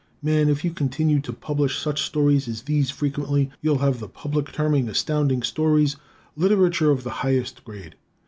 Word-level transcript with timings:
Man, 0.23 0.49
if 0.49 0.65
you 0.65 0.71
continue 0.71 1.19
to 1.19 1.31
publish 1.31 1.77
such 1.77 2.01
stories 2.01 2.47
as 2.47 2.63
these 2.63 2.89
frequently, 2.89 3.51
you'll 3.61 3.77
have 3.85 3.99
the 3.99 4.07
public 4.07 4.51
terming 4.51 4.89
Astounding 4.89 5.43
Stories 5.43 5.95
literature 6.35 6.89
of 6.89 7.03
the 7.03 7.11
highest 7.21 7.63
grade! 7.63 7.93